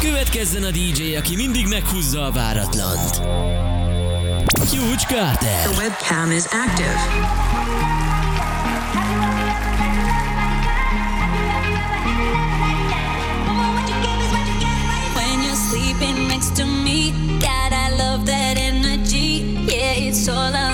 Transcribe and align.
Következzen 0.00 0.62
a 0.62 0.70
DJ, 0.70 1.16
aki 1.16 1.36
mindig 1.36 1.66
meghúzza 1.66 2.26
a 2.26 2.30
váratlant. 2.30 3.16
Huge 4.70 5.06
Carter. 5.08 5.62
The 5.62 5.82
webcam 5.82 6.30
is 6.30 6.46
active. 6.52 6.98
Next 16.28 16.56
to 16.56 16.64
me, 16.64 17.10
God, 17.38 17.72
I 17.72 17.90
love 17.98 18.24
that 18.26 18.56
energy. 18.56 19.30
Yeah, 19.68 20.06
it's 20.06 20.28
all 20.28 20.54
I'll 20.54 20.69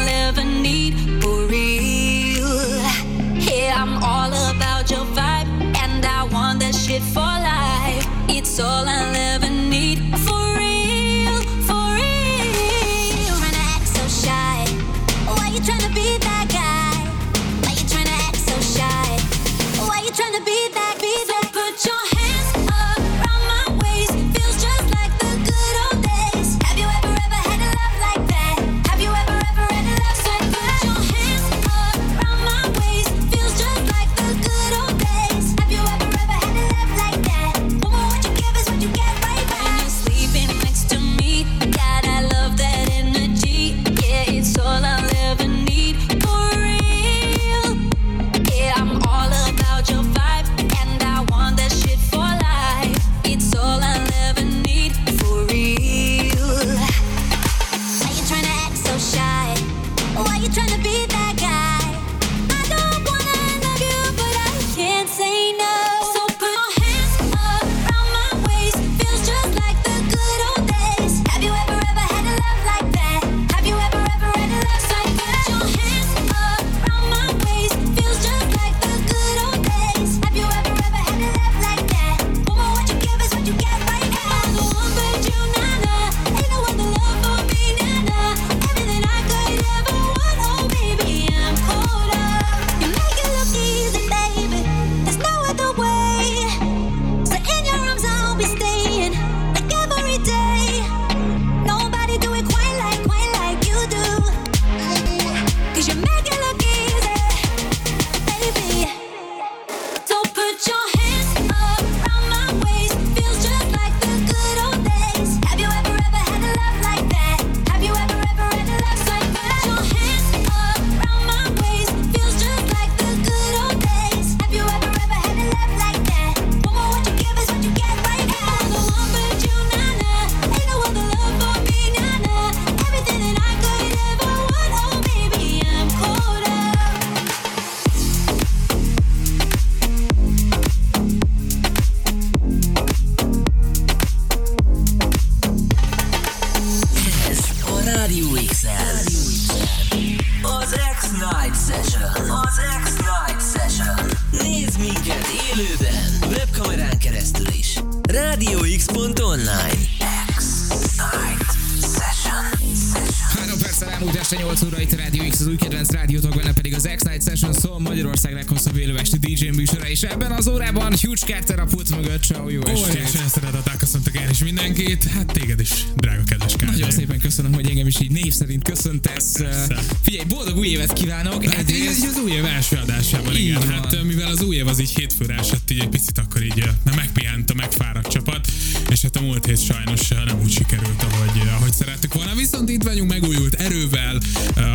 Carter 171.24 171.58
a 171.58 171.64
pult 171.64 171.90
mögött, 171.90 172.22
ciao, 172.22 172.48
jó 172.48 172.60
Óriási 172.60 172.98
estét! 172.98 173.28
szeretettel 173.28 173.76
köszöntök 173.76 174.14
én 174.14 174.28
is 174.30 174.38
mindenkit, 174.38 175.04
hát 175.04 175.26
téged 175.32 175.60
is, 175.60 175.70
drága 175.96 176.22
kedves 176.26 176.52
Kártyai. 176.52 176.70
Nagyon 176.80 176.90
szépen 176.90 177.18
köszönöm, 177.18 177.52
hogy 177.52 177.68
engem 177.70 177.86
is 177.86 178.00
így 178.00 178.10
név 178.10 178.32
szerint 178.32 178.62
köszöntesz. 178.64 179.32
Persze. 179.32 179.78
Figyelj, 180.02 180.24
boldog 180.28 180.56
új 180.56 180.68
évet 180.68 180.92
kívánok! 180.92 181.44
Hát 181.44 181.58
Egyrészt- 181.58 181.98
így 182.04 182.08
az 182.08 182.20
új 182.24 182.30
év 182.30 182.44
első 182.44 182.76
adásában, 182.76 183.36
Így 183.36 183.40
igen. 183.46 183.58
van. 183.58 183.68
Hát 183.68 184.02
mivel 184.02 184.30
az 184.30 184.42
új 184.42 184.56
év 184.56 184.66
az 184.66 184.80
így 184.80 184.90
hétfőre 184.94 185.34
esett, 185.34 185.70
így 185.70 185.78
egy 185.80 185.88
picit 185.88 186.18
akkor 186.18 186.42
így 186.42 186.64
na, 186.84 186.94
megpihent 186.94 187.50
a 187.50 187.54
megfáradt 187.54 188.08
csapat, 188.08 188.46
és 188.90 189.02
hát 189.02 189.16
a 189.16 189.20
múlt 189.20 189.46
hét 189.46 189.64
sajnos 189.64 190.08
nem 190.08 190.40
úgy 190.42 190.52
sikerült, 190.52 191.02
ahogy, 191.02 191.48
ahogy 191.48 191.72
szerettük 191.72 192.14
volna. 192.14 192.34
Viszont 192.34 192.68
itt 192.68 192.82
vagyunk 192.82 193.10
megújult 193.10 193.54
erővel, 193.54 194.18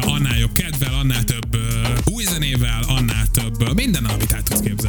annál 0.01 0.37
jobb 0.37 0.53
kedvel, 0.53 0.93
annál 0.93 1.23
több 1.23 1.57
új 2.11 2.23
zenével, 2.23 2.83
annál 2.87 3.27
több 3.31 3.73
minden, 3.75 4.05
amit 4.05 4.31
el 4.31 4.43
tudsz 4.43 4.59
képzelni. 4.61 4.80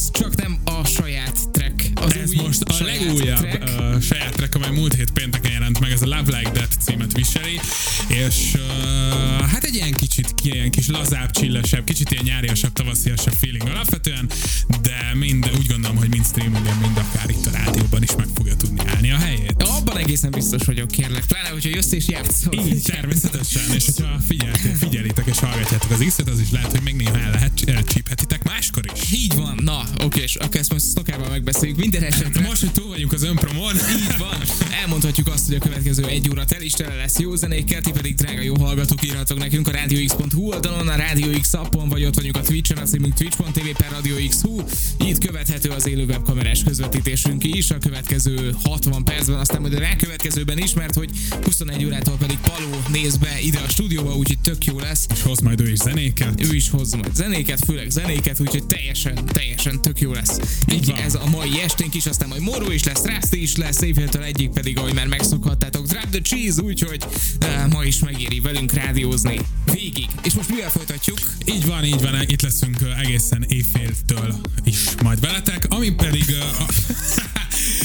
Ez 0.00 0.10
csak 0.10 0.36
nem 0.36 0.58
a 0.64 0.84
saját 0.86 1.50
track, 1.50 1.84
az 1.94 2.16
Ez 2.16 2.28
új 2.28 2.36
most 2.36 2.62
a 2.62 2.84
legújabb 2.84 3.38
track. 3.38 3.80
uh, 3.80 4.00
saját 4.00 4.32
track, 4.34 4.54
amely 4.54 4.70
múlt 4.70 4.94
hét 4.94 5.10
pénteken 5.10 5.52
jelent 5.52 5.80
meg, 5.80 5.90
ez 5.90 6.02
a 6.02 6.06
Love 6.06 6.38
Like 6.38 6.50
That 6.50 6.72
címet 6.80 7.12
viseli, 7.12 7.60
és 8.08 8.54
uh, 8.54 9.46
hát 9.46 9.64
egy 9.64 9.74
ilyen 9.74 9.92
kicsit, 9.92 10.19
ilyen 10.44 10.70
kis 10.70 10.88
lazább, 10.88 11.30
csillesebb, 11.30 11.84
kicsit 11.84 12.10
ilyen 12.10 12.24
nyáriasabb, 12.24 12.72
tavasziasabb 12.72 13.34
feeling 13.40 13.68
alapvetően, 13.68 14.28
de 14.82 15.14
mind, 15.14 15.50
úgy 15.58 15.66
gondolom, 15.66 15.96
hogy 15.96 16.08
mind 16.08 16.26
streamingen, 16.26 16.76
mind 16.76 16.96
akár 16.96 17.30
itt 17.30 17.46
a 17.46 17.50
rádióban 17.50 18.02
is 18.02 18.16
meg 18.16 18.26
fogja 18.34 18.56
tudni 18.56 18.80
állni 18.86 19.10
a 19.10 19.16
helyét. 19.16 19.62
Abban 19.62 19.96
egészen 19.96 20.30
biztos 20.30 20.64
vagyok, 20.64 20.88
kérlek, 20.88 21.24
pláne, 21.26 21.48
hogyha 21.48 21.68
jössz 21.68 21.92
és 21.92 22.08
játszol. 22.08 22.54
Így, 22.54 22.82
természetesen, 22.82 23.74
és 23.74 23.84
hogyha 23.84 24.18
figyeltek, 24.26 24.76
figyelitek 24.76 25.26
és 25.26 25.38
hallgatjátok 25.38 25.90
az 25.90 26.04
x 26.06 26.18
az 26.18 26.40
is 26.40 26.50
lehet, 26.50 26.70
hogy 26.70 26.82
még 26.82 26.94
néha 26.94 27.18
el 27.18 27.30
lehet, 27.30 27.52
elcsíphetitek 27.66 28.44
máskor 28.44 28.84
is. 28.94 29.12
Így 29.12 29.34
van, 29.34 29.58
na, 29.62 29.82
oké, 30.04 30.22
és 30.22 30.34
akkor 30.34 30.60
ezt 30.60 30.72
most 30.72 30.84
szokával 30.84 31.28
megbeszéljük 31.28 31.78
minden 31.78 32.02
esetre. 32.02 32.40
Hát, 32.40 32.48
most, 32.48 32.60
hogy 32.60 32.72
túl 32.72 32.88
vagyunk 32.88 33.12
az 33.12 33.22
önpromon. 33.22 33.74
Így 33.74 34.18
van, 34.18 34.42
elmondhatjuk 34.80 35.26
azt, 35.28 35.46
hogy 35.46 35.54
a 35.54 35.58
következő 35.58 36.04
egy 36.04 36.28
óra 36.30 36.44
tel 36.44 36.62
is 36.62 36.72
tele 36.72 36.94
lesz 36.94 37.18
jó 37.18 37.34
zenékkel, 37.34 37.80
ti 37.80 37.90
pedig 37.90 38.14
drága 38.14 38.42
jó 38.42 38.56
hallgatók 38.56 39.04
írhatok 39.04 39.38
nekünk 39.38 39.68
a 39.68 39.70
rádióx.hu 39.70 40.29
rádióx.hu 40.30 40.52
oldalon, 40.52 40.88
a 40.88 40.96
Rádió 40.96 41.40
X 41.40 41.54
appon, 41.54 41.88
vagy 41.88 42.04
ott 42.04 42.14
vagyunk 42.14 42.36
a 42.36 42.40
Twitch-en, 42.40 42.78
azt 42.78 42.92
hívunk 42.92 43.14
twitch.tv 43.14 43.68
per 43.76 43.90
Rádió 43.90 44.14
X.hu. 44.28 44.62
Itt 45.06 45.24
követhető 45.24 45.70
az 45.70 45.88
élő 45.88 46.04
webkamerás 46.04 46.62
közvetítésünk 46.62 47.44
is 47.44 47.70
a 47.70 47.78
következő 47.78 48.54
60 48.62 49.04
percben, 49.04 49.38
aztán 49.38 49.60
majd 49.60 49.74
a 49.74 49.78
rákövetkezőben 49.78 50.58
is, 50.58 50.72
mert 50.72 50.94
hogy 50.94 51.10
21 51.42 51.84
órától 51.84 52.16
pedig 52.16 52.38
Paló 52.38 52.82
néz 52.92 53.16
be 53.16 53.40
ide 53.40 53.58
a 53.58 53.68
stúdióba, 53.68 54.14
úgyhogy 54.14 54.38
tök 54.38 54.64
jó 54.64 54.78
lesz. 54.78 55.06
És 55.14 55.22
hoz 55.22 55.40
majd 55.40 55.60
ő 55.60 55.70
is 55.70 55.78
zenéket. 55.78 56.40
Ő 56.40 56.54
is 56.54 56.70
hoz 56.70 56.92
majd 56.92 57.14
zenéket, 57.14 57.64
főleg 57.64 57.90
zenéket, 57.90 58.40
úgyhogy 58.40 58.66
teljesen, 58.66 59.24
teljesen 59.26 59.82
tök 59.82 60.00
jó 60.00 60.12
lesz. 60.12 60.38
Így 60.72 60.88
Iba. 60.88 60.98
ez 60.98 61.14
a 61.14 61.26
mai 61.30 61.60
esténk 61.64 61.94
is, 61.94 62.06
aztán 62.06 62.28
majd 62.28 62.42
Moró 62.42 62.70
is 62.70 62.84
lesz, 62.84 63.04
Rászti 63.04 63.42
is 63.42 63.56
lesz, 63.56 63.80
évhétől 63.80 64.22
egyik 64.22 64.50
pedig, 64.50 64.78
ahogy 64.78 64.94
már 64.94 65.06
megszokhattátok, 65.06 65.86
Drop 65.86 66.10
the 66.10 66.20
Cheese, 66.20 66.62
úgyhogy 66.62 67.04
uh, 67.40 67.72
ma 67.72 67.84
is 67.84 67.98
megéri 67.98 68.40
velünk 68.40 68.72
rádiózni. 68.72 69.40
Végig 69.72 70.08
és 70.22 70.34
most 70.34 70.48
mivel 70.48 70.70
folytatjuk? 70.70 71.18
Így 71.44 71.66
van, 71.66 71.84
így 71.84 72.00
van, 72.02 72.22
itt 72.26 72.42
leszünk 72.42 72.76
egészen 73.02 73.44
éjféltől 73.48 74.40
is 74.64 74.76
majd 75.02 75.20
veletek, 75.20 75.66
ami 75.68 75.90
pedig... 75.90 76.24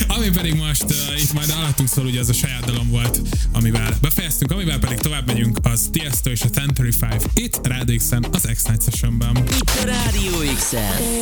Ami 0.07 0.29
pedig 0.29 0.53
most 0.53 0.83
uh, 0.83 1.21
itt 1.21 1.33
majd 1.33 1.53
alattunk 1.57 1.89
szól, 1.89 2.05
ugye 2.05 2.19
az 2.19 2.29
a 2.29 2.33
saját 2.33 2.65
dalom 2.65 2.89
volt, 2.89 3.21
amivel 3.53 3.97
befejeztünk, 4.01 4.51
amivel 4.51 4.79
pedig 4.79 4.97
tovább 4.97 5.27
megyünk, 5.27 5.57
az 5.63 5.89
Tiesto 5.91 6.29
és 6.29 6.41
a 6.41 6.47
1035 6.53 7.25
itt 7.33 7.67
Rádió 7.67 7.97
x 7.97 8.11
az 8.31 8.47
X-Night 8.53 8.83
Session-ben. 8.83 9.37
Itt 9.37 9.71
a 9.81 9.85
Rádió 9.85 10.53
x 10.55 10.73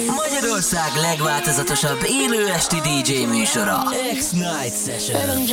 Magyarország 0.07 0.91
legváltozatosabb 1.01 1.99
élő 2.09 2.47
esti 2.47 2.75
DJ 2.75 3.25
műsora. 3.25 3.83
X-Night 4.17 4.75
Session. 4.85 5.43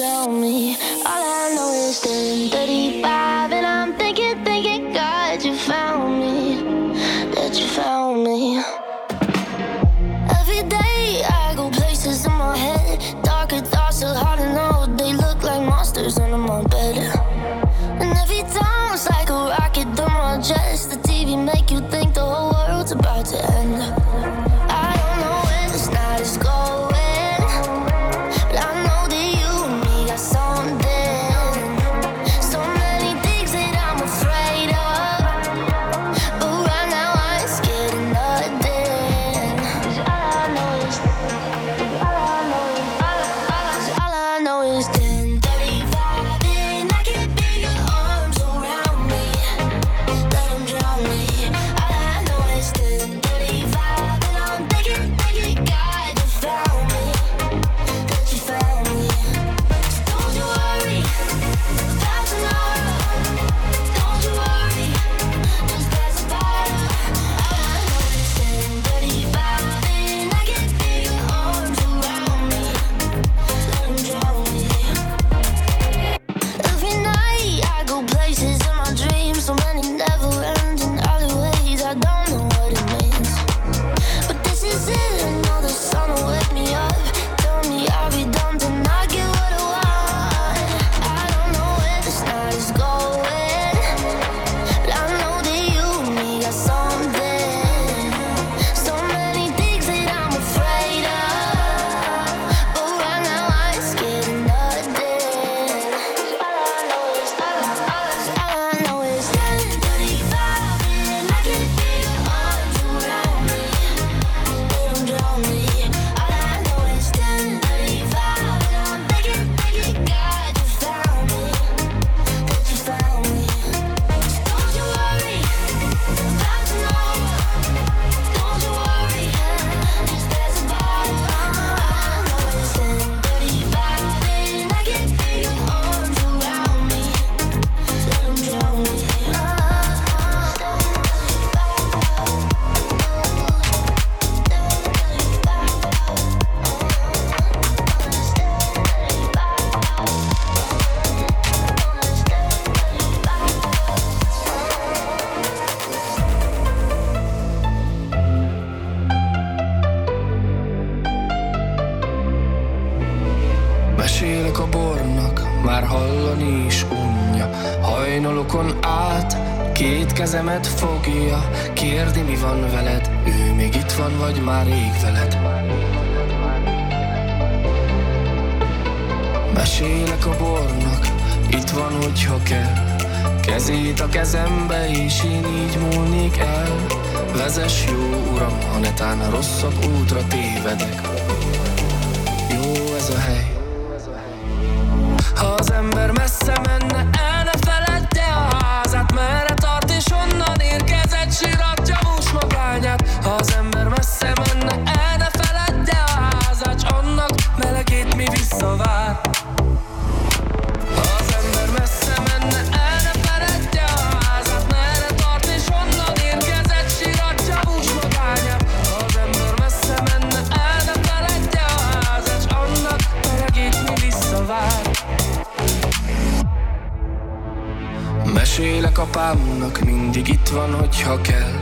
apámnak 229.20 229.78
mindig 229.84 230.28
itt 230.28 230.48
van, 230.48 230.74
hogyha 230.74 231.20
kell. 231.20 231.52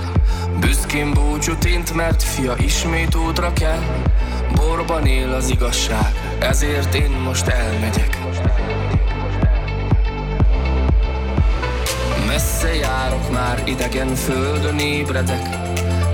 Büszkén 0.61 1.13
búcsút 1.13 1.65
int, 1.65 1.95
mert 1.95 2.23
fia 2.23 2.55
ismét 2.59 3.15
útra 3.15 3.53
kell. 3.53 3.83
Borban 4.55 5.07
él 5.07 5.33
az 5.33 5.51
igazság, 5.51 6.13
ezért 6.39 6.95
én 6.95 7.11
most 7.11 7.47
elmegyek. 7.47 8.19
Messze 12.27 12.75
járok 12.75 13.33
már 13.33 13.63
idegen 13.65 14.15
földön 14.15 14.79
ébredek. 14.79 15.49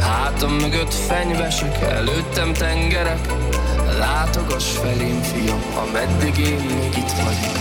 Hátam 0.00 0.52
mögött 0.52 0.94
fenyvesek, 0.94 1.82
előttem 1.82 2.52
tengerek. 2.52 3.26
Látogass 3.98 4.76
felém, 4.76 5.22
fiam, 5.22 5.62
ameddig 5.88 6.38
én 6.38 6.64
még 6.80 6.96
itt 6.96 7.12
vagyok. 7.12 7.58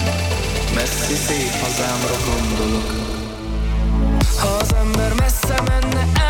Messzi 0.76 1.14
szép 1.14 1.62
hazámra 1.62 2.16
gondolok 2.26 3.13
ember 4.84 5.14
messze 5.16 5.56
menne, 5.68 6.23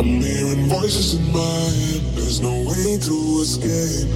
I'm 0.00 0.22
hearing 0.22 0.66
voices 0.66 1.20
in 1.20 1.30
my 1.30 1.38
head. 1.38 2.00
There's 2.16 2.40
no 2.40 2.48
way 2.48 2.96
to 2.96 3.16
escape. 3.42 4.08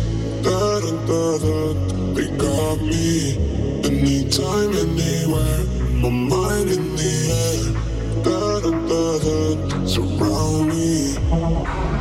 Da 0.42 0.80
da 0.80 0.92
da 1.04 1.36
da. 1.36 1.74
They 2.14 2.28
got 2.38 2.80
me. 2.80 3.36
Anytime, 3.84 4.72
anywhere. 4.72 5.64
My 6.00 6.08
mind 6.08 6.70
in 6.70 6.96
the 6.96 7.12
air. 7.44 8.22
Da 8.24 8.60
da 8.60 8.70
da 8.88 9.18
da. 9.18 9.84
Surround 9.84 10.68
me. 10.70 11.93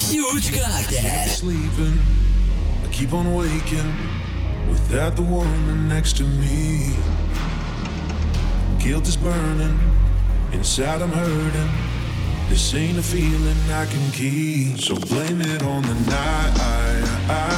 Huge 0.00 0.52
Carter. 0.52 1.28
sleeping. 1.28 1.98
I 2.84 2.88
keep 2.92 3.12
on 3.12 3.34
waking 3.34 3.92
without 4.68 5.16
the 5.16 5.22
woman 5.22 5.88
next 5.88 6.16
to 6.18 6.24
me. 6.24 6.94
Guilt 8.78 9.08
is 9.08 9.16
burning, 9.16 9.78
inside 10.52 11.02
I'm 11.02 11.10
hurting. 11.10 11.70
This 12.48 12.74
ain't 12.74 12.98
a 12.98 13.02
feeling 13.02 13.56
I 13.72 13.86
can 13.86 14.12
keep. 14.12 14.78
So 14.80 14.94
blame 14.94 15.40
it 15.40 15.62
on 15.62 15.82
the 15.82 15.94
night. 16.10 17.55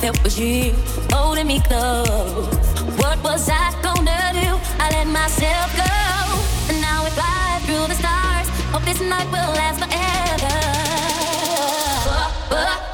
That 0.00 0.18
was 0.24 0.38
you 0.38 0.72
holding 1.12 1.46
me 1.46 1.60
close. 1.60 2.48
What 2.96 3.22
was 3.22 3.50
I 3.50 3.70
gonna 3.82 4.32
do? 4.32 4.58
I 4.78 4.88
let 4.92 5.06
myself 5.06 5.76
go, 5.76 6.72
and 6.72 6.80
now 6.80 7.04
we 7.04 7.10
fly 7.10 7.60
through 7.66 7.86
the 7.86 7.94
stars. 7.94 8.48
Hope 8.72 8.84
this 8.84 9.00
night 9.02 9.26
will 9.26 9.52
last 9.60 9.78
forever. 9.78 10.56
Oh, 12.08 12.48
oh. 12.52 12.89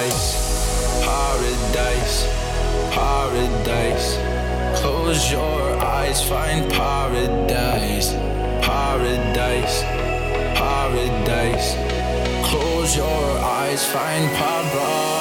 paradise, 0.00 1.04
paradise, 1.04 2.26
paradise. 2.90 4.80
Close 4.80 5.30
your 5.30 5.76
eyes, 5.78 6.26
find 6.26 6.70
paradise, 6.72 8.12
paradise, 8.62 9.82
paradise. 10.56 11.74
Close 12.48 12.96
your 12.96 13.38
eyes, 13.40 13.84
find 13.84 14.24
paradise. 14.36 15.19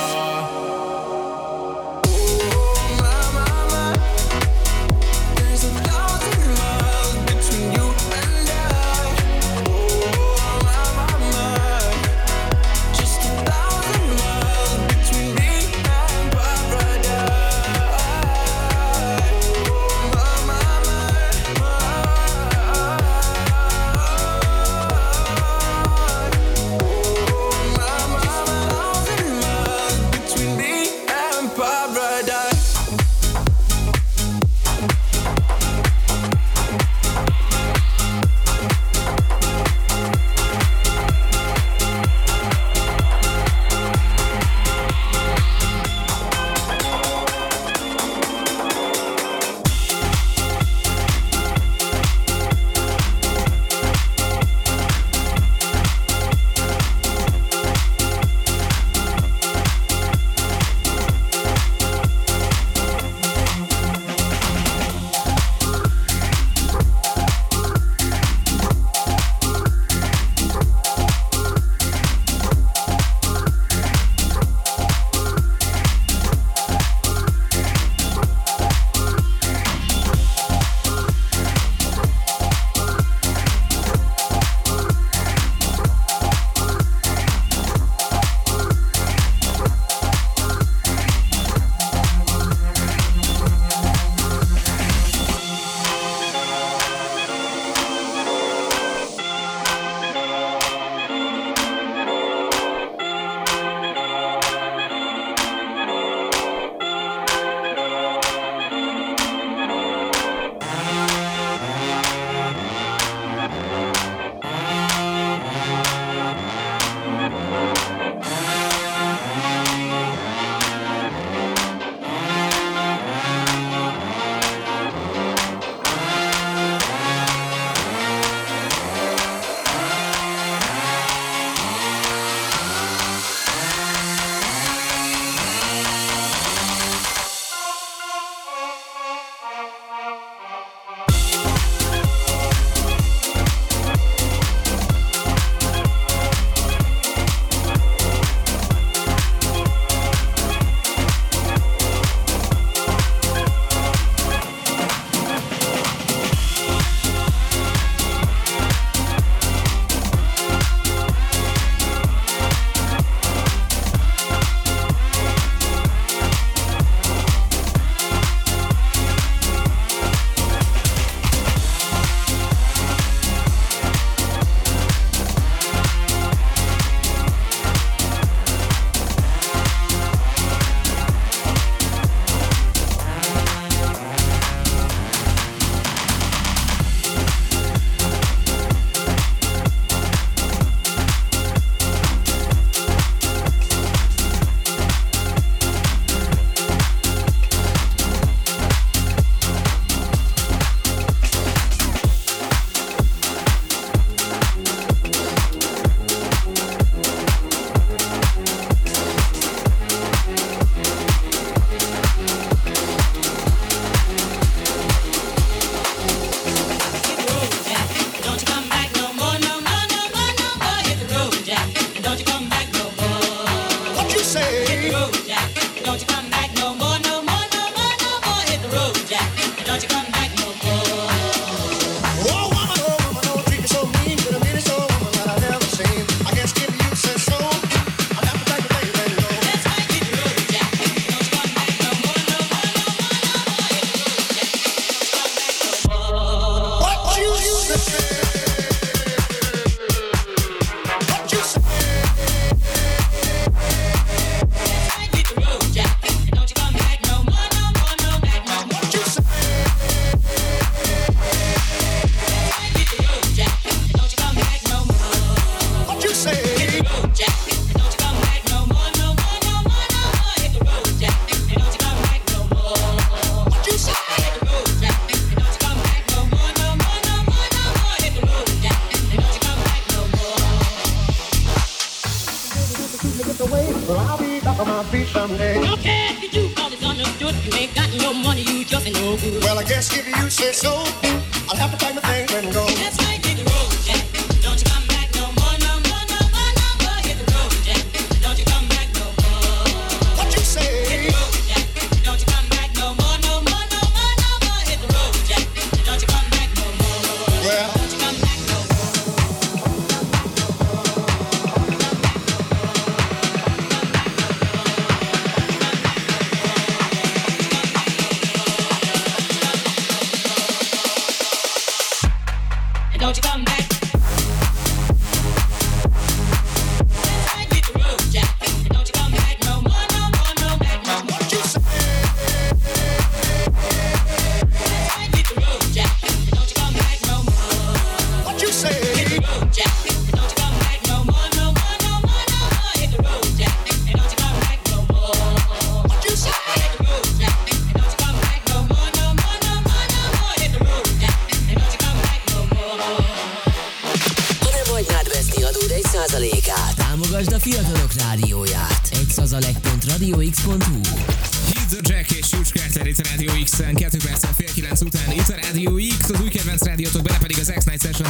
Don't 322.99 323.15
you 323.15 323.23
come 323.23 323.45
back. 323.45 323.88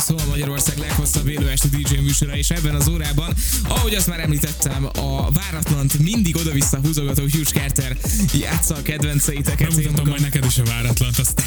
Szól 0.10 0.26
Magyarország 0.30 0.78
leghosszabb 0.78 1.28
élő 1.28 1.50
esti 1.50 1.68
DJ 1.68 1.96
műsora, 1.96 2.36
és 2.38 2.50
ebben 2.50 2.76
az 2.76 2.88
órában, 2.88 3.34
ahogy 3.68 3.96
azt 3.96 4.08
már 4.08 4.20
említettem, 4.20 4.86
a 4.86 5.32
váratlant 5.32 6.00
mindig 6.00 6.36
oda-vissza 6.36 6.80
húzogató 6.84 7.22
Huge 7.22 7.60
Carter 7.60 7.98
játsza 8.34 8.76
a 8.76 8.82
kedvenceiteket. 8.82 9.70
Én 9.70 9.76
Bemutatom 9.76 10.08
majd 10.08 10.22
neked 10.22 10.46
is 10.46 10.58
a 10.58 10.64
váratlant, 10.64 11.20
aztán 11.20 11.46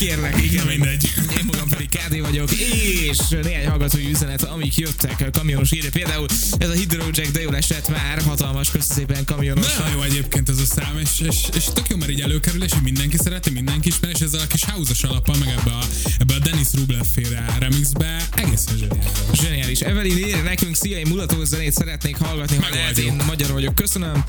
Kérlek, 0.00 0.42
igen. 0.42 0.64
Na 0.64 0.70
mindegy. 0.70 1.12
Én 1.38 1.44
magam 1.46 1.68
pedig 1.68 1.88
KD 1.88 2.20
vagyok, 2.20 2.50
és 2.52 3.18
néhány 3.42 3.66
hallgatói 3.66 4.10
üzenet, 4.10 4.42
amik 4.42 4.76
jöttek 4.76 5.30
kamionos 5.32 5.72
írja. 5.72 5.90
Például 5.90 6.26
ez 6.58 6.68
a 6.68 6.72
Hydro 6.72 7.04
Jack, 7.12 7.30
de 7.30 7.40
jól 7.40 7.56
esett 7.56 7.88
már, 7.88 8.22
hatalmas, 8.22 8.70
köszönöm 8.70 8.96
szépen 8.96 9.24
kamionos. 9.24 9.76
Nagyon 9.76 9.92
jó 9.92 10.02
egyébként 10.02 10.48
ez 10.48 10.58
a 10.58 10.64
szám, 10.64 10.98
és, 10.98 11.20
és, 11.28 11.36
és 11.56 11.64
tök 11.64 11.88
jó, 11.88 11.96
mert 11.96 12.10
így 12.10 12.20
előkerül, 12.20 12.64
és 12.64 12.72
mindenki 12.82 13.16
szereti, 13.16 13.50
mindenki 13.50 13.88
ismer, 13.88 14.10
és 14.10 14.20
ezzel 14.20 14.40
a 14.40 14.46
kis 14.46 14.64
house 14.64 15.08
alappal, 15.08 15.36
meg 15.38 15.48
ebbe 15.48 15.70
a, 15.70 15.84
ebbe 16.18 16.34
a 16.34 16.38
Dennis 16.38 16.68
Rublev 16.74 17.04
féle 17.14 17.56
remixbe 17.58 18.28
egészen 18.34 18.76
zseniális. 18.76 19.10
Zseniális. 19.32 19.80
Evelyn 19.80 20.18
írja 20.18 20.42
nekünk, 20.42 20.76
szia, 20.76 20.98
én 20.98 21.06
mulató 21.08 21.44
zenét 21.44 21.72
szeretnék 21.72 22.16
hallgatni, 22.16 22.56
ha 22.56 22.68
lehet, 22.72 22.98
én 22.98 23.22
magyar 23.26 23.52
vagyok, 23.52 23.74
köszönöm. 23.74 24.24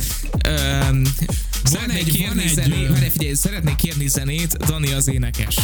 Öm, 0.45 1.03
szeretnék 1.63 1.97
egy- 1.97 2.11
kérni 2.11 2.27
van 2.27 2.39
egy, 2.39 2.53
zenét, 2.53 2.89
várj, 2.89 3.09
figyelj, 3.09 3.33
szeretnék 3.33 3.75
kérni 3.75 4.07
zenét, 4.07 4.57
Dani 4.57 4.91
az 4.91 5.07
énekes. 5.07 5.55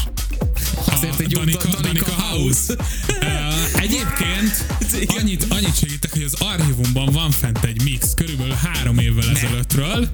Azért 0.86 1.20
egy 1.20 1.34
Danika, 1.34 1.68
Da- 1.68 1.82
Danika 1.82 2.12
House. 2.12 2.74
Uh, 2.74 3.82
egyébként 3.86 4.66
annyit, 5.08 5.46
annyit 5.50 5.78
segítek, 5.78 6.12
hogy 6.14 6.24
az 6.24 6.34
archívumban 6.34 7.12
van 7.12 7.32
fent 7.32 7.64
egy 7.64 7.84
mix, 7.84 8.14
körülbelül 8.14 8.54
három 8.54 8.98
évvel 8.98 9.30
ezelőttről, 9.30 10.08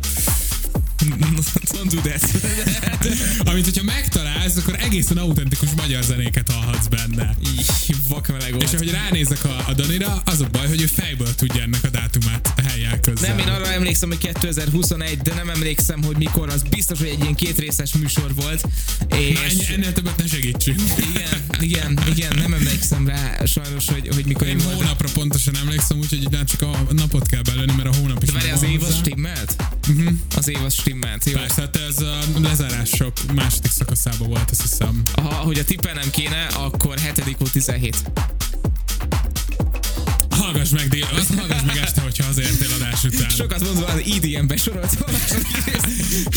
Don't 1.08 1.90
do 1.94 2.02
that. 2.02 2.24
amit 3.48 3.64
hogyha 3.64 3.84
megtalálsz, 3.84 4.56
akkor 4.56 4.76
egészen 4.80 5.18
autentikus 5.18 5.70
magyar 5.78 6.04
zenéket 6.04 6.52
hallhatsz 6.52 6.88
benne. 6.88 7.36
Így, 7.58 7.66
vakmeleg. 8.08 8.56
És 8.62 8.74
ahogy 8.74 8.92
ránézek 8.92 9.46
a, 9.46 9.64
a 9.68 9.74
Danira, 9.74 10.22
az 10.26 10.42
a 10.42 10.48
baj, 10.52 10.68
hogy 10.68 10.82
ő 10.82 10.86
fejből 10.86 11.36
tudja 11.36 11.62
ennek 11.62 11.84
a 11.84 11.90
dátumát 11.90 12.54
helyjel 12.68 13.00
közzel. 13.00 13.36
Nem, 13.36 13.48
én 13.48 13.54
arra 13.54 13.72
emlékszem, 13.72 14.10
hogy 14.10 14.18
2021, 14.18 15.18
de 15.18 15.34
nem 15.34 15.50
emlékszem, 15.50 16.04
hogy 16.04 16.18
mikor, 16.18 16.50
az 16.50 16.62
biztos, 16.70 16.98
hogy 17.00 17.08
egy 17.08 17.20
ilyen 17.22 17.36
kétrészes 17.36 17.94
műsor 17.94 18.34
volt. 18.36 18.68
És 19.18 19.34
Na, 19.34 19.44
ennyi, 19.44 19.66
ennél 19.74 19.94
többet 19.94 20.18
ne 20.18 20.28
segítsünk. 20.28 20.82
igen, 21.14 21.40
igen, 21.60 22.00
igen, 22.16 22.36
nem 22.36 22.54
emlékszem 22.54 23.08
rá 23.08 23.46
sajnos, 23.46 23.86
hogy, 23.88 24.08
hogy 24.14 24.26
mikor 24.26 24.48
Én 24.48 24.58
volt. 24.58 24.76
hónapra 24.76 25.10
pontosan 25.14 25.58
emlékszem, 25.58 25.98
úgyhogy 25.98 26.28
már 26.32 26.44
csak 26.44 26.62
a 26.62 26.88
napot 26.92 27.28
kell 27.28 27.42
belőni, 27.42 27.74
mert 27.78 27.88
a 27.88 27.94
hónap 28.00 28.24
is 28.24 28.30
De 28.32 28.38
várj, 28.40 28.50
az 28.52 28.64
év 28.64 28.80
az 28.82 28.86
hozzá. 28.86 28.98
stimmelt? 29.00 29.56
Uh-huh. 29.90 30.12
Az 30.36 30.50
év 30.50 30.64
az 30.66 30.74
stimmelt, 30.74 30.93
jó. 31.24 31.38
Persze, 31.38 31.62
hát 31.62 31.76
ez 31.76 31.98
a 32.02 32.20
lezárások 32.40 33.14
második 33.34 33.72
szakaszában 33.72 34.28
volt, 34.28 34.52
azt 34.52 34.62
hiszem. 34.62 35.02
Ha, 35.22 35.34
hogy 35.34 35.60
a 35.60 35.64
tippelnem 35.64 36.10
kéne, 36.10 36.46
akkor 36.46 36.98
7. 36.98 37.36
volt 37.38 37.52
17. 37.52 37.96
Hallgass 40.34 40.70
meg, 40.70 40.88
dél, 40.88 41.08
azt 41.16 41.34
hallgass 41.34 41.62
meg 41.66 41.78
este, 41.78 42.02
hogyha 42.02 42.24
hazértél 42.24 42.68
adás 42.76 43.04
után. 43.04 43.30
Sokat 43.30 43.64
mondva 43.64 43.86
az 43.86 44.02
EDM-be 44.16 44.58
sorolt 44.58 44.98
a 45.06 45.12
második 45.12 45.66
részt. 45.66 45.88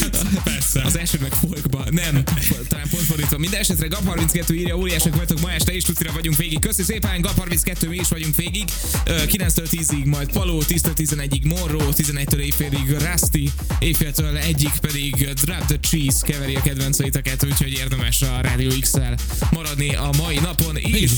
Hát, 0.01 0.43
persze. 0.45 0.83
Az 0.83 0.99
első 0.99 1.19
meg 1.21 1.33
folkba. 1.33 1.85
Nem, 1.91 2.23
talán 2.69 2.89
pont 2.91 3.03
fordítva. 3.03 3.39
Minden 3.39 3.61
esetre 3.61 3.87
GAP32 3.91 4.53
írja, 4.53 4.77
óriások 4.77 5.17
vagytok 5.17 5.41
ma 5.41 5.53
este, 5.53 5.73
és 5.73 5.83
tucira 5.85 6.13
vagyunk 6.13 6.37
végig. 6.37 6.59
Köszi 6.59 6.83
szépen, 6.83 7.21
GAP32 7.23 7.89
mi 7.89 7.97
is 7.97 8.09
vagyunk 8.09 8.37
végig. 8.37 8.65
Ö, 9.05 9.23
9-től 9.27 9.67
10-ig, 9.71 10.05
majd 10.05 10.33
Paló, 10.33 10.63
10-től 10.69 10.95
11-ig 10.97 11.45
Morro, 11.45 11.89
11-től 11.93 12.39
éjfélig 12.39 12.91
Rusty, 12.91 13.51
éjféltől 13.79 14.37
egyik 14.37 14.73
pedig 14.81 15.15
Drop 15.43 15.67
the 15.67 15.79
Cheese 15.81 16.27
keveri 16.27 16.55
a 16.55 16.61
kedvenceiteket, 16.61 17.45
úgyhogy 17.45 17.73
érdemes 17.73 18.23
a 18.23 18.41
Radio 18.43 18.71
X-el 18.81 19.17
maradni 19.51 19.95
a 19.95 20.11
mai 20.17 20.39
napon 20.39 20.77
is. 20.77 21.11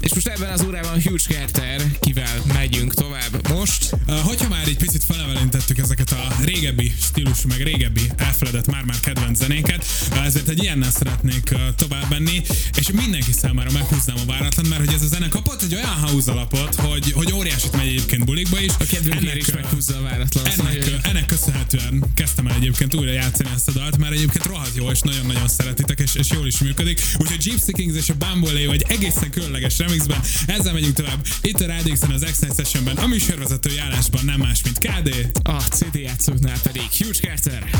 És 0.00 0.14
most 0.14 0.26
ebben 0.28 0.52
az 0.52 0.64
órában 0.66 1.02
Huge 1.02 1.22
Carter, 1.28 1.82
kivel 2.00 2.17
megyünk 2.52 2.94
tovább 2.94 3.48
most. 3.48 3.96
Hogyha 4.06 4.48
már 4.48 4.66
egy 4.66 4.76
picit 4.76 5.04
felevelintettük 5.04 5.78
ezeket 5.78 6.10
a 6.10 6.36
régebbi 6.44 6.92
stílusú, 7.00 7.48
meg 7.48 7.62
régebbi 7.62 8.10
elfeledett 8.16 8.66
már-már 8.66 9.00
kedvenc 9.00 9.38
zenéket, 9.38 9.84
ezért 10.24 10.48
egy 10.48 10.62
ilyennel 10.62 10.90
szeretnék 10.90 11.54
tovább 11.76 12.10
menni, 12.10 12.42
és 12.76 12.90
mindenki 12.90 13.32
számára 13.32 13.70
meghúznám 13.70 14.16
a 14.16 14.24
váratlan, 14.26 14.66
mert 14.66 14.84
hogy 14.84 14.94
ez 14.94 15.02
a 15.02 15.06
zene 15.06 15.28
kapott 15.28 15.62
egy 15.62 15.74
olyan 15.74 15.94
house 16.00 16.30
alapot, 16.32 16.74
hogy, 16.74 17.12
hogy 17.12 17.32
óriásit 17.32 17.76
megy 17.76 17.86
egyébként 17.86 18.24
bulikba 18.24 18.60
is. 18.60 18.72
A 18.78 18.84
kedvünkért 18.84 19.36
is 19.36 19.52
meghúzza 19.52 19.96
a 19.96 20.02
váratlan. 20.02 20.46
ennek, 20.46 20.90
ennek 21.02 21.26
köszönhetően 21.26 22.04
kezdtem 22.14 22.46
el 22.46 22.54
egyébként 22.54 22.94
újra 22.94 23.12
játszani 23.12 23.48
ezt 23.54 23.68
a 23.68 23.72
dalt, 23.72 23.98
mert 23.98 24.12
egyébként 24.12 24.44
rohadt 24.44 24.76
jó, 24.76 24.90
és 24.90 25.00
nagyon-nagyon 25.00 25.48
szeretitek, 25.48 25.98
és, 25.98 26.14
és 26.14 26.30
jól 26.30 26.46
is 26.46 26.58
működik. 26.58 27.00
Úgyhogy 27.18 27.38
Gypsy 27.38 27.72
Kings 27.72 27.96
és 27.96 28.08
a 28.08 28.14
Bumble 28.14 28.52
Leo 28.52 28.72
egy 28.72 28.84
egészen 28.88 29.30
különleges 29.30 29.78
remixben, 29.78 30.20
ezzel 30.46 30.72
megyünk 30.72 30.94
tovább. 30.94 31.26
Itt 31.42 31.60
a 31.60 31.66
Radio 31.66 31.94
X-en, 32.08 32.22
az 32.22 32.30
X-Night 32.30 32.56
Sessionben, 32.56 32.96
a 32.96 33.06
műsorvezető 33.06 33.70
állásban 33.80 34.24
nem 34.24 34.40
más, 34.40 34.62
mint 34.62 34.78
KD. 34.78 35.30
A 35.42 35.60
CD 35.60 35.94
játszóknál 35.94 36.58
pedig 36.62 36.82
Huge 36.82 37.18
Carter. 37.18 37.70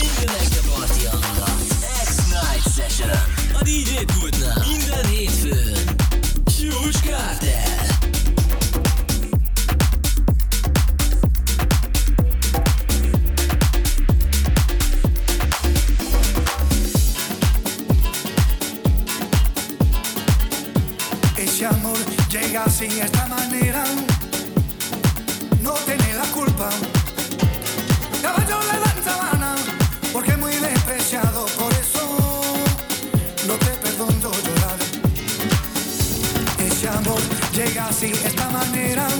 Minden 0.00 0.34
este 0.40 0.60
parti 0.74 1.04
hangulat. 1.04 1.64
X-Night 2.04 2.74
Session. 2.76 3.10
A 3.52 3.62
DJ 3.62 4.18
pultnál. 4.18 4.64
Minden 4.68 5.06
hétfőn. 5.06 5.74
Huge 6.58 6.98
Carter. 6.98 7.80
Amor 21.62 22.21
llega 22.32 22.64
así, 22.64 22.86
esta 22.86 23.26
manera. 23.26 23.84
No 25.60 25.72
tiene 25.84 26.14
la 26.14 26.24
culpa. 26.32 26.70
Caballo 28.22 28.58
le 28.72 28.78
dan 28.80 29.04
sabana, 29.04 29.54
porque 30.12 30.36
muy 30.38 30.54
despreciado. 30.54 31.44
Por 31.58 31.72
eso 31.74 32.04
no 33.46 33.54
te 33.54 33.70
perdono 33.82 34.30
llorar. 34.46 34.78
Ese 36.58 36.88
amor 36.88 37.20
llega 37.52 37.88
así, 37.88 38.12
esta 38.24 38.48
manera. 38.48 39.11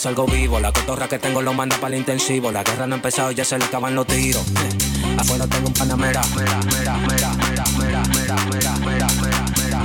salgo 0.00 0.26
vivo. 0.26 0.58
La 0.58 0.72
cotorra 0.72 1.06
que 1.08 1.18
tengo 1.18 1.42
lo 1.42 1.52
manda 1.52 1.76
para 1.76 1.94
el 1.94 2.00
intensivo. 2.00 2.50
La 2.50 2.64
guerra 2.64 2.86
no 2.86 2.94
ha 2.94 2.96
empezado, 2.96 3.30
ya 3.32 3.44
se 3.44 3.58
le 3.58 3.66
acaban 3.66 3.94
los 3.94 4.06
tiros. 4.06 4.42
Eh, 4.46 5.18
afuera 5.18 5.46
tengo 5.46 5.68
un 5.68 5.74
panamera. 5.74 6.22
Mera, 6.34 6.58
mera, 6.62 6.96
mera, 6.96 7.34
mera, 7.38 7.64
mera, 7.78 8.04
mera, 8.08 8.76
mera, 8.80 9.08
mera, 9.08 9.08
mera. 9.14 9.80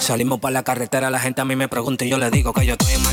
Salimos 0.00 0.38
para 0.38 0.52
la 0.52 0.62
carretera, 0.62 1.10
la 1.10 1.18
gente 1.18 1.40
a 1.40 1.44
mí 1.44 1.56
me 1.56 1.66
pregunta 1.66 2.04
y 2.04 2.08
yo 2.08 2.16
le 2.16 2.30
digo 2.30 2.52
que 2.52 2.64
yo 2.64 2.74
estoy. 2.74 2.85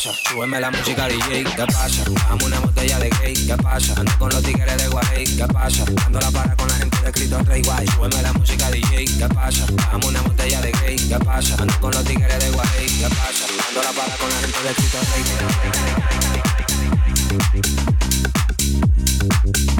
pasa? 0.00 0.18
Súbeme 0.30 0.60
la 0.60 0.70
música 0.70 1.06
DJ, 1.08 1.44
¿qué 1.44 1.66
pasa? 1.66 2.04
Dame 2.28 2.44
una 2.44 2.60
botella 2.60 2.98
de 2.98 3.10
gay, 3.10 3.34
¿qué 3.34 3.56
pasa? 3.56 3.92
Ando 3.98 4.12
con 4.18 4.30
los 4.30 4.42
tigres 4.42 4.76
de 4.76 4.88
Guay, 4.88 5.24
¿qué 5.36 5.46
pasa? 5.52 5.84
Ando 6.06 6.20
la 6.20 6.30
para 6.30 6.56
con 6.56 6.68
la 6.68 6.74
gente 6.74 6.96
de 7.02 7.08
escrito 7.08 7.38
Rey 7.44 7.62
Guay. 7.62 7.86
Súbeme 7.88 8.22
la 8.22 8.32
música 8.32 8.70
DJ, 8.70 9.04
¿qué 9.04 9.28
pasa? 9.34 9.66
Dame 9.92 10.06
una 10.06 10.22
botella 10.22 10.60
de 10.62 10.72
gay, 10.72 10.96
¿qué 10.96 11.18
pasa? 11.18 11.56
Ando 11.58 11.80
con 11.80 11.90
los 11.92 12.04
tigres 12.04 12.38
de 12.38 12.50
Guay, 12.50 12.86
¿qué 12.98 13.08
pasa? 13.08 13.44
Ando 13.68 13.82
la 13.82 13.92
para 13.92 14.16
con 14.16 14.30
la 14.30 14.36
gente 14.36 14.62
de 14.62 14.70
escrito 14.70 14.98
Rey 15.12 15.22
Guay. 19.74 19.79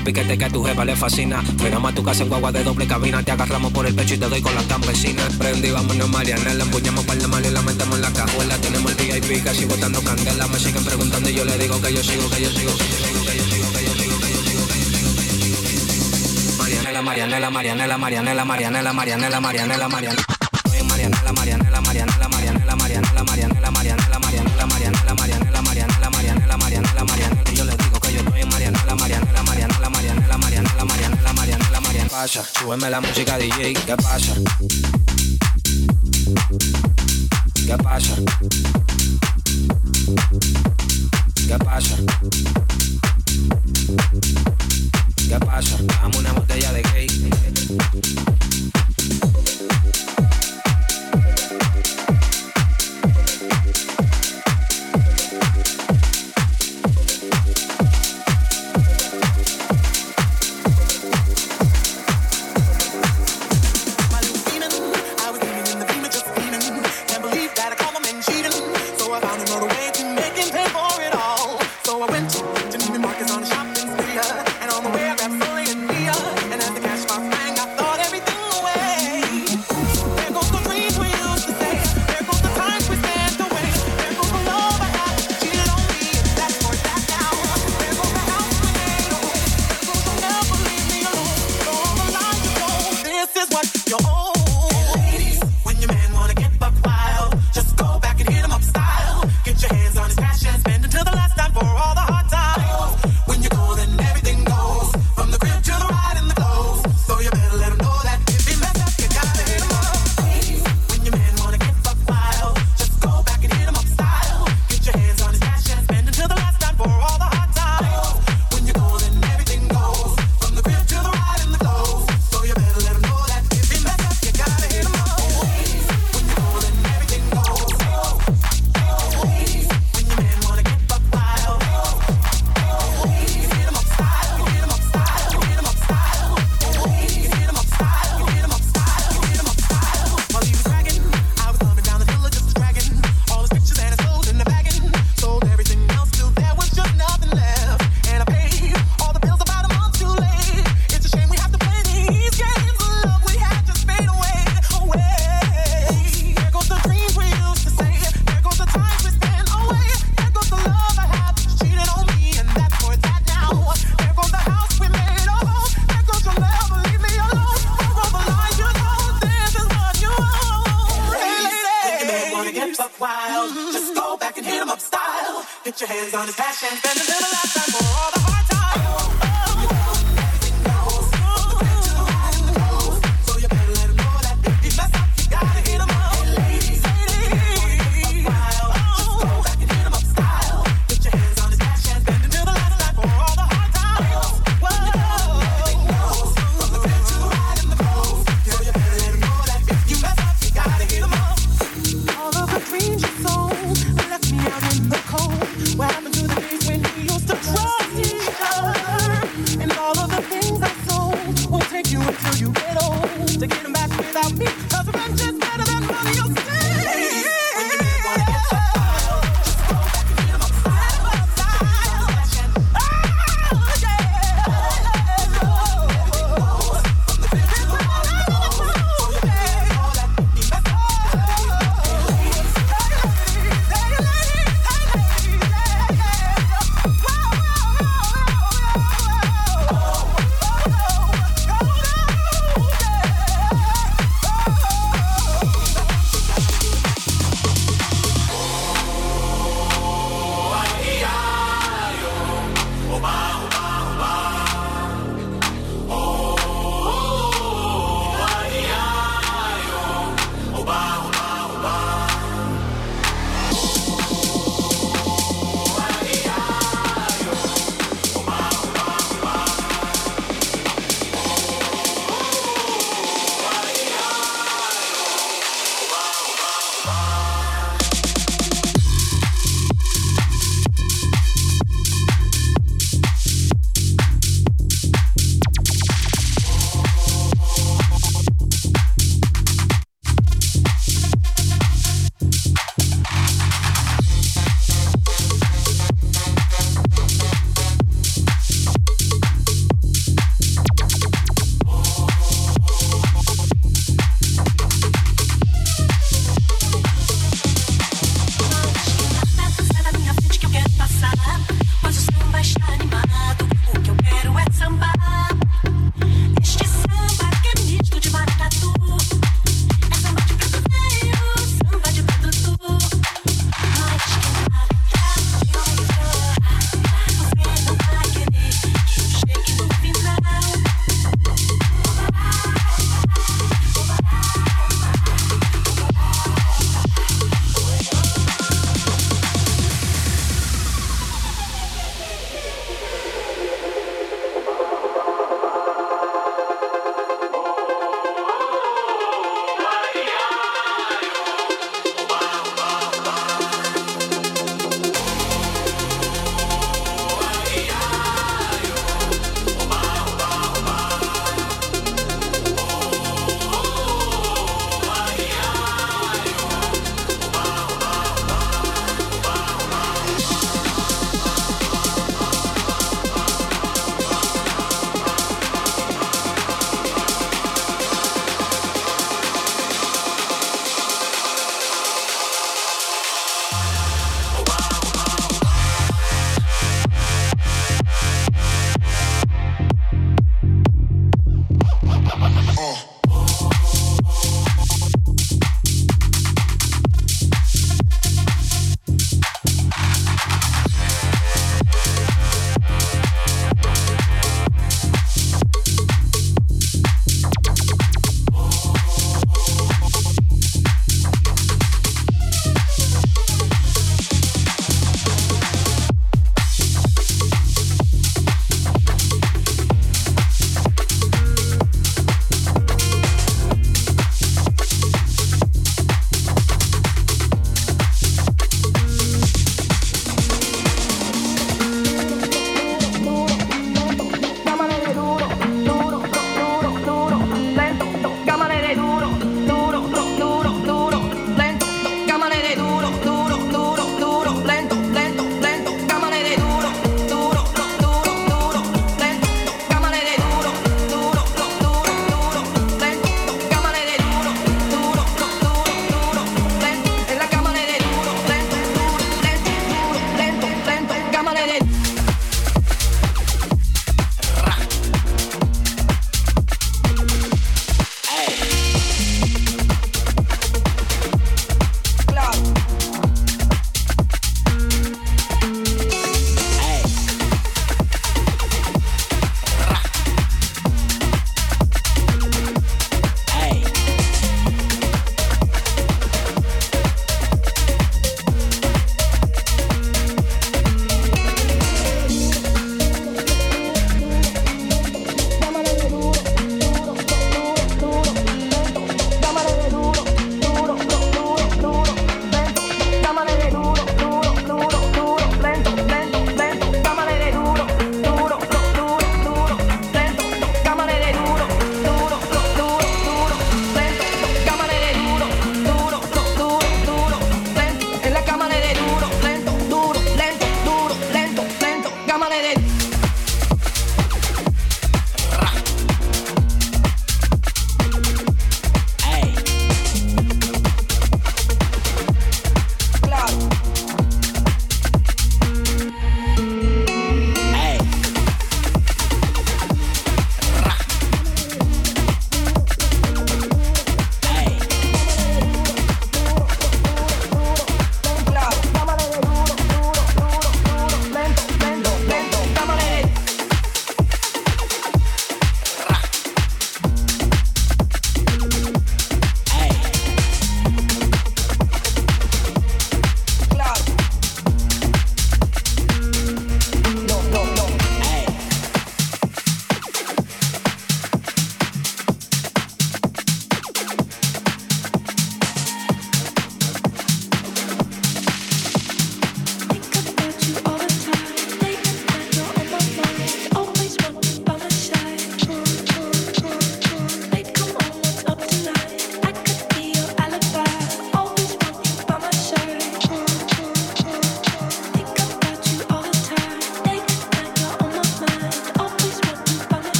el 0.00 0.04
piquete 0.04 0.38
que 0.38 0.44
a 0.46 0.48
tu 0.48 0.64
jefa 0.64 0.84
le 0.84 0.96
fascina. 0.96 1.42
Frenamos 1.58 1.92
a 1.92 1.94
tu 1.94 2.02
casa 2.02 2.22
en 2.22 2.30
guagua 2.30 2.50
de 2.50 2.64
doble 2.64 2.86
cabina. 2.86 3.22
Te 3.22 3.32
agarramos 3.32 3.70
por 3.72 3.86
el 3.86 3.94
pecho 3.94 4.14
y 4.14 4.18
te 4.18 4.28
doy 4.28 4.40
con 4.40 4.54
la 4.54 4.62
campesina. 4.62 5.22
Prendí, 5.38 5.70
vámonos 5.70 6.08
Mariana. 6.08 6.54
La 6.54 6.64
empuñamos 6.64 7.04
para 7.04 7.20
la 7.20 7.28
mal 7.28 7.44
y 7.44 7.50
la 7.50 7.60
metemos 7.60 7.96
en 7.96 8.02
la 8.02 8.12
cajuela. 8.12 8.56
Tenemos 8.58 8.92
el 8.92 9.20
VIP 9.20 9.44
casi 9.44 9.66
botando 9.66 10.00
candela. 10.02 10.46
Me 10.48 10.58
siguen 10.58 10.84
preguntando 10.84 11.28
y 11.28 11.34
yo 11.34 11.44
le 11.44 11.58
digo 11.58 11.80
que 11.82 11.92
yo 11.92 12.02
sigo, 12.02 12.30
que 12.30 12.42
yo 12.42 12.50
sigo, 12.50 12.72
que 12.78 12.84
yo 12.88 12.96
sigo, 12.96 13.24
que 13.24 13.36
yo 13.36 13.44
sigo, 13.44 13.72
que 13.72 13.84
yo 13.84 13.94
sigo, 13.94 14.18
que 14.20 14.32
yo 14.32 14.40
sigo, 14.40 14.66
que 14.66 14.84
yo 14.84 14.92
sigo. 14.96 16.56
Marianela, 16.58 17.02
Marianela, 17.02 17.50
Marianela, 17.50 17.98
Marianela, 17.98 18.44
Marianela, 18.44 18.92
Marianela, 18.94 19.40
Marianela, 19.40 19.88
Marianela. 19.88 20.24
Marianela, 20.88 21.32
Marianela, 21.32 21.80
Marianela, 21.80 22.28
Marianela, 22.28 22.28
Marianela, 22.28 22.76
Marianela, 22.76 23.24
Marianela, 23.24 23.70
Marianela, 23.70 23.70
Marianela, 23.70 24.18
Marianela, 24.18 24.66
Marianela, 24.66 25.29
pasa? 32.20 32.44
Súbeme 32.44 32.90
la 32.90 33.00
música 33.00 33.38
DJ, 33.38 33.72
¿qué 33.72 33.96
pasa? 33.96 34.34
¿Qué 37.66 37.76
pasa? 37.82 38.14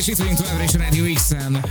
És 0.00 0.06
itt 0.06 0.16
vagyunk 0.16 0.36
továbbra 0.36 0.62
is 0.62 0.74
a 0.74 0.78
Radio 0.78 1.12
X-en. 1.14 1.54
Um, 1.54 1.62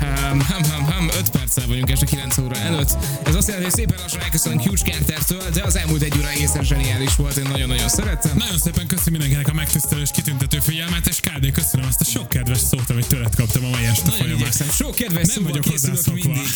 hum, 0.42 0.64
hum, 0.72 0.86
hum, 0.86 1.08
5 1.08 1.30
perccel 1.30 1.68
vagyunk 1.68 1.90
este 1.90 2.06
9 2.06 2.38
óra 2.38 2.56
előtt. 2.56 2.98
Ez 3.24 3.36
azt 3.36 3.48
jelenti, 3.48 3.70
hogy 3.70 3.80
szépen 3.80 4.00
lassan 4.02 4.22
elköszönünk 4.22 4.62
Hughes 4.62 4.82
Cartertől, 4.82 5.50
de 5.54 5.64
az 5.64 5.76
elmúlt 5.76 6.02
egy 6.02 6.18
óra 6.18 6.30
egészen 6.30 6.64
zseniális 6.64 7.16
volt, 7.16 7.38
én 7.38 7.48
nagyon-nagyon 7.50 7.90
szerettem. 7.90 8.32
Nagyon 8.38 8.58
szépen 8.58 8.88
köszönöm 8.88 9.12
mindenkinek 9.12 9.48
a 9.48 9.54
megtisztelő 9.54 10.02
és 10.02 10.10
kitüntető 10.14 10.60
figyelmet, 10.60 11.08
és 11.08 11.20
KD, 11.20 11.52
köszönöm 11.52 11.86
azt 11.88 12.02
a 12.02 12.04
sok 12.04 12.30
kedves 12.30 12.58
szót, 12.58 12.90
amit 12.90 13.08
tőled 13.08 13.36
kaptam 13.36 13.66
a 13.66 13.70
mai 13.70 13.86
este 13.86 14.02
Nagyon 14.04 14.18
folyamán. 14.18 14.40
igyekszem. 14.40 14.70
Sok 14.70 14.96
kedves 14.96 15.26
Nem 15.26 15.36
szóval 15.36 15.50
vagyok 15.50 15.66
hozzászokva. 15.66 16.30
mindig. 16.34 16.48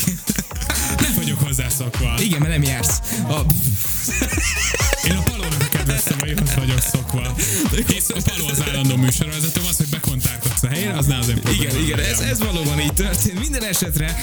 Nem 1.05 1.13
vagyok 1.15 1.39
hozzászokva. 1.39 2.13
Igen, 2.19 2.39
mert 2.39 2.51
nem 2.51 2.63
jársz. 2.63 2.99
A 3.27 3.39
Minden 13.53 13.69
esetre 13.69 14.15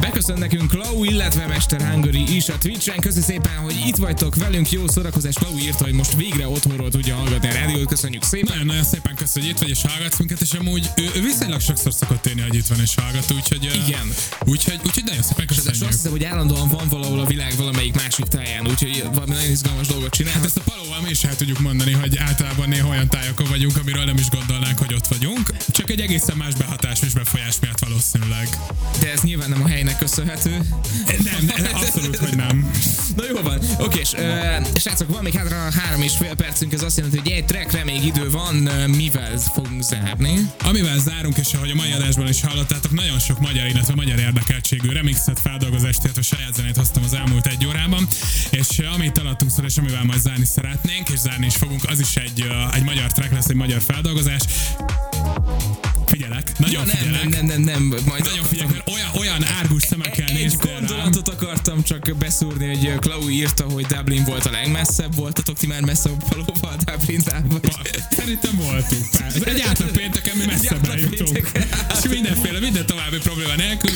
beköszön 0.00 0.38
nekünk 0.38 0.70
Klau, 0.70 1.04
illetve 1.04 1.46
Mester 1.46 1.90
Hungary 1.90 2.36
is 2.36 2.48
a 2.48 2.58
Twitch-en. 2.58 3.00
Köszi 3.00 3.20
szépen, 3.20 3.56
hogy 3.56 3.74
itt 3.86 3.96
vagytok 3.96 4.34
velünk. 4.34 4.70
Jó 4.70 4.88
szórakozás. 4.88 5.34
Klau 5.34 5.58
írta, 5.58 5.84
hogy 5.84 5.92
most 5.92 6.14
végre 6.14 6.48
otthonról 6.48 6.90
tudja 6.90 7.14
hallgatni 7.14 7.48
a 7.48 7.52
rádiót. 7.52 7.88
Köszönjük 7.88 8.22
szépen. 8.22 8.48
Nagyon-nagyon 8.50 8.84
szépen 8.84 9.14
köszönöm, 9.14 9.48
hogy 9.48 9.56
itt 9.56 9.60
vagy 9.60 9.68
és 9.68 9.82
hallgatsz 9.82 10.18
minket, 10.18 10.40
és 10.40 10.52
amúgy 10.52 10.90
ő, 10.96 11.10
ő 11.16 11.22
viszonylag 11.22 11.60
sokszor 11.60 11.92
szokott 11.92 12.26
élni, 12.26 12.40
hogy 12.40 12.54
itt 12.54 12.66
van 12.66 12.80
és 12.80 12.94
hallgat, 12.94 13.30
úgyhogy... 13.30 13.64
Igen. 13.86 14.14
Úgyhogy, 14.44 14.80
úgyhogy 14.84 15.04
nagyon 15.04 15.22
szépen 15.22 15.44
És 15.48 15.56
azt 15.56 15.66
köszönjük. 15.66 15.92
hiszem, 15.92 16.10
hogy 16.10 16.24
állandóan 16.24 16.68
van 16.68 16.88
valahol 16.88 17.20
a 17.20 17.24
világ 17.26 17.52
valamelyik 17.56 17.94
másik 17.94 18.24
táján, 18.24 18.66
úgyhogy 18.66 19.04
valami 19.12 19.32
nagyon 19.32 19.50
izgalmas 19.50 19.86
dolgot 19.86 20.10
csinál. 20.14 20.32
Hát 20.32 20.44
ezt 20.44 20.56
a 20.56 20.60
palóval 20.60 21.00
mi 21.00 21.10
is 21.10 21.24
el 21.24 21.36
tudjuk 21.36 21.58
mondani, 21.58 21.92
hogy 21.92 22.16
általában 22.16 22.68
néha 22.68 22.88
olyan 22.88 23.08
tájakon 23.08 23.48
vagyunk, 23.48 23.76
amiről 23.76 24.04
nem 24.04 24.16
is 24.16 24.28
gondolnánk, 24.28 24.78
hogy 24.78 24.94
ott 24.94 25.06
vagyunk. 25.06 25.52
Csak 25.70 25.90
egy 25.90 26.00
egészen 26.00 26.36
más 26.36 26.54
behatás 26.54 26.98
és 27.06 27.12
befolyás 27.12 27.54
miatt 27.60 27.78
valószínűleg. 27.78 28.48
De 29.00 29.12
ez 29.12 29.20
nyilván 29.20 29.48
nem 29.48 29.62
a 29.62 29.68
helynek 29.68 29.98
köszönhető. 29.98 30.50
Nem, 31.06 31.62
nem, 31.62 31.74
abszolút, 31.74 32.16
hogy 32.16 32.36
nem. 32.36 32.70
Na 33.16 33.22
jó 33.28 33.42
van. 33.42 33.58
Oké, 33.78 34.00
és 34.00 34.12
uh, 34.12 34.20
srácok, 34.74 35.12
van 35.12 35.22
még 35.22 35.34
hátra 35.34 35.80
három 35.80 36.02
és 36.02 36.12
fél 36.16 36.34
percünk, 36.34 36.72
ez 36.72 36.82
azt 36.82 36.96
jelenti, 36.96 37.18
hogy 37.18 37.30
egy 37.30 37.44
trackre 37.44 37.84
még 37.84 38.04
idő 38.04 38.30
van, 38.30 38.56
uh, 38.56 38.86
mivel 38.86 39.38
fogunk 39.54 39.82
zárni. 39.82 40.50
Amivel 40.64 40.98
zárunk, 40.98 41.36
és 41.36 41.54
ahogy 41.54 41.70
a 41.70 41.74
mai 41.74 41.92
adásban 41.92 42.28
is 42.28 42.42
hallottátok, 42.42 42.92
nagyon 42.92 43.18
sok 43.18 43.40
magyar, 43.40 43.66
illetve 43.66 43.94
magyar 43.94 44.18
érdekeltségű 44.18 44.88
remixet, 44.88 45.40
feldolgozást, 45.40 46.04
illetve 46.04 46.22
saját 46.22 46.54
zenét 46.54 46.76
hoztam 46.76 47.02
az 47.02 47.14
elmúlt 47.14 47.46
egy 47.46 47.66
órában, 47.66 48.06
és 48.50 48.78
eh, 48.78 48.94
amit 48.94 49.18
alattunk 49.18 49.50
szól, 49.50 49.64
és 49.64 49.76
amivel 49.76 50.04
majd 50.04 50.20
zárni 50.20 50.44
szeretnénk, 50.44 51.08
és 51.08 51.18
zárni 51.18 51.46
is 51.46 51.56
fogunk, 51.56 51.84
az 51.88 52.00
is 52.00 52.16
egy, 52.16 52.40
eh, 52.40 52.74
egy 52.74 52.82
magyar 52.82 53.12
track 53.12 53.32
lesz, 53.32 53.48
egy 53.48 53.56
magyar 53.56 53.82
feldolgozás. 53.82 54.42
Figyelek, 56.06 56.58
nagyon 56.58 56.74
Ja, 56.86 56.92
nem, 56.92 56.96
figyelek. 56.96 57.28
nem, 57.28 57.46
nem, 57.46 57.46
nem, 57.46 57.60
nem, 57.62 57.82
majd 57.82 58.04
Nagyon 58.04 58.22
akartam- 58.22 58.46
figyelek, 58.46 58.72
mert 58.72 58.88
olyan, 58.90 59.08
olyan 59.14 59.44
árgus 59.58 59.82
szemekkel 59.82 60.26
Egy 60.26 60.32
néztél 60.34 60.70
rám. 60.70 60.78
gondolatot 60.86 61.28
akartam 61.28 61.82
csak 61.82 62.16
beszúrni, 62.18 62.66
hogy 62.66 62.98
Klau 62.98 63.28
írta, 63.28 63.64
hogy 63.64 63.86
Dublin 63.86 64.24
volt 64.24 64.44
a 64.46 64.50
legmesszebb. 64.50 65.14
Voltatok 65.14 65.58
ti 65.58 65.66
már 65.66 65.80
messzebb 65.80 66.22
valóban 66.28 66.76
Dublinnál? 66.84 67.44
Vagy? 67.48 68.02
Szerintem 68.16 68.56
voltunk 68.56 69.04
pár. 69.18 69.32
Egy 69.44 69.60
átlag 69.60 69.90
pénteken 69.90 70.36
mi 70.36 70.44
messzebbre 70.46 70.98
jutunk. 70.98 71.50
És 72.02 72.08
mindenféle, 72.10 72.58
minden 72.58 72.86
további 72.86 73.16
probléma 73.18 73.54
nélkül. 73.54 73.90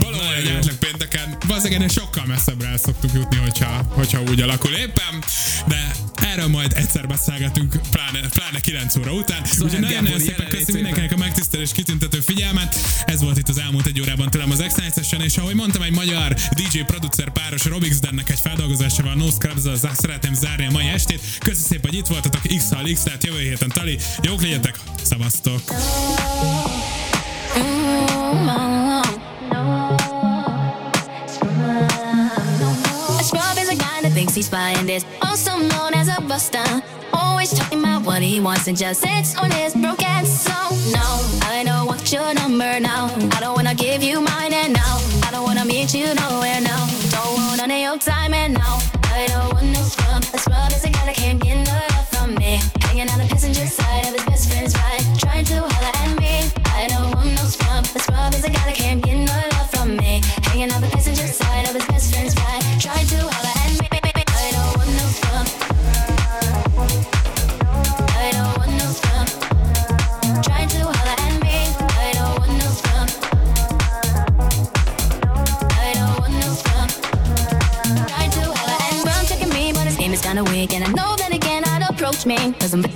Valahol 0.00 0.34
egy 0.34 0.48
átlag 0.48 0.74
pénteken, 0.76 1.36
valószínűleg 1.46 1.90
sokkal 1.90 2.24
messzebbre 2.26 2.68
el 2.68 2.76
szoktunk 2.78 3.14
jutni, 3.14 3.36
hogyha, 3.36 3.84
hogyha 3.88 4.22
úgy 4.22 4.40
alakul 4.40 4.70
éppen. 4.72 5.22
De 5.66 5.94
erről 6.24 6.48
majd 6.48 6.72
egyszer 6.76 7.06
beszélgetünk, 7.06 7.80
pláne, 7.90 8.28
pláne 8.28 8.60
9 8.60 8.96
óra 8.96 9.12
után. 9.12 9.42
Úgyhogy 9.42 9.70
Gábor 9.70 9.80
nagyon-nagyon 9.80 10.18
szépen 10.18 10.46
köszönöm 10.48 10.74
mindenkinek 10.74 11.12
a 11.12 11.16
megtisztelés 11.16 11.72
kitüntető 11.72 12.20
figyelmet. 12.20 12.76
Ez 13.04 13.20
volt 13.20 13.38
itt 13.38 13.48
az 13.48 13.58
elmúlt 13.58 13.86
egy 13.86 14.00
órában 14.00 14.30
tőlem 14.30 14.50
az 14.50 14.64
x 14.66 14.76
és 15.24 15.36
ahogy 15.36 15.54
mondtam, 15.54 15.82
egy 15.82 15.92
magyar 15.92 16.32
DJ 16.32 16.78
producer 16.78 17.32
páros 17.32 17.64
Robix 17.64 18.00
Dennek 18.00 18.30
egy 18.30 18.40
feldolgozásával 18.40 19.14
No 19.14 19.30
scrubs 19.30 19.64
az 19.64 19.88
szeretném 19.92 20.34
zárni 20.34 20.66
a 20.66 20.70
mai 20.70 20.86
estét. 20.86 21.20
Köszönöm 21.38 21.68
szépen, 21.68 21.90
hogy 21.90 21.98
itt 21.98 22.06
voltatok 22.06 22.40
x 22.40 22.68
x 22.92 23.02
tehát 23.02 23.24
jövő 23.24 23.38
héten 23.38 23.68
Tali. 23.68 23.98
Jók 24.22 24.42
legyetek, 24.42 24.78
szavaztok! 25.02 25.62
A 29.50 29.93
thinks 34.24 34.34
he's 34.34 34.48
fine. 34.48 34.88
Is 34.88 35.04
also 35.22 35.58
known 35.58 35.92
as 35.94 36.08
a 36.08 36.20
buster. 36.22 36.64
Always 37.12 37.52
talking 37.52 37.80
about 37.80 38.04
what 38.04 38.22
he 38.22 38.40
wants 38.40 38.66
and 38.68 38.76
just 38.76 39.02
sits 39.02 39.36
on 39.36 39.50
his 39.50 39.74
broken 39.74 40.24
soul. 40.24 40.70
No, 40.96 41.06
I 41.42 41.62
don't 41.64 41.86
want 41.86 42.10
your 42.10 42.32
number 42.34 42.80
now. 42.80 43.10
I 43.36 43.40
don't 43.40 43.54
wanna 43.54 43.74
give 43.74 44.02
you 44.02 44.20
mine 44.20 44.52
and 44.52 44.72
now. 44.72 44.96
I 45.26 45.28
don't 45.30 45.44
wanna 45.44 45.64
meet 45.64 45.94
you 45.94 46.06
nowhere 46.14 46.60
now. 46.60 46.82
Don't 47.10 47.34
want 47.36 47.58
none 47.58 47.70
of 47.70 47.80
your 47.86 47.98
time 47.98 48.32
and 48.32 48.54
now. 48.54 48.78
I 49.12 49.26
don't 49.28 49.52
want 49.52 49.66
no 49.76 49.82
scrub. 49.82 50.22
A 50.36 50.38
scrub 50.38 50.72
is 50.72 50.84
a 50.84 50.90
guy 50.90 51.04
that 51.06 51.16
can't 51.16 51.40
get 51.42 51.56
no 51.68 51.74
love 51.92 52.08
from 52.08 52.34
me. 52.34 52.60
Hanging 52.80 53.08
on 53.10 53.18
the 53.18 53.28
passenger 53.28 53.66
side 53.66 54.06
of 54.06 54.14
his 54.14 54.24
best 54.24 54.50
friend's 54.50 54.74
ride, 54.74 55.04
trying 55.18 55.44
to 55.44 55.60
holler 55.60 55.94
at 56.02 56.12
me. 56.18 56.34
I 56.80 56.88
don't 56.88 57.14
want 57.14 57.30
no 57.38 57.44
scrub. 57.44 57.84
A 57.94 57.98
scrub 57.98 58.32
is 58.34 58.44
a 58.44 58.50
guy 58.50 58.64
that 58.68 58.73
me. 82.26 82.52
Cause 82.54 82.72
I'm 82.72 82.93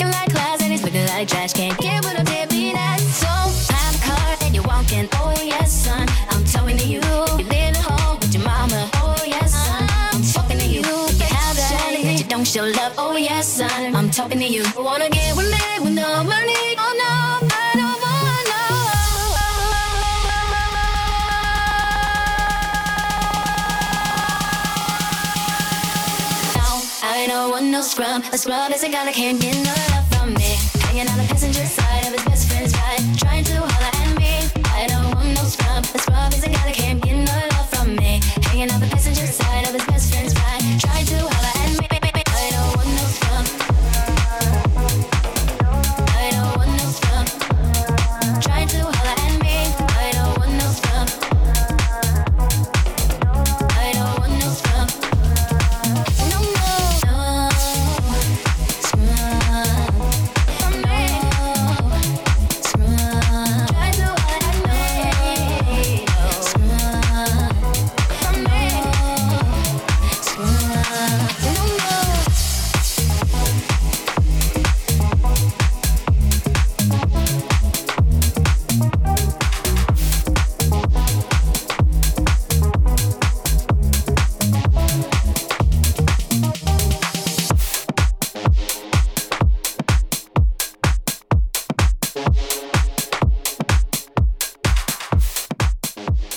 a 28.83 28.89
guy 28.89 29.05
that 29.05 29.13
can't 29.13 29.39
get 29.39 29.55
no 29.63 29.88